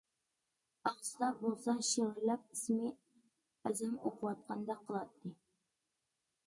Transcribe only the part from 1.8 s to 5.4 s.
شىۋىرلاپ ئىسمى ئەزەم ئوقۇۋاتقاندەك قىلاتتى.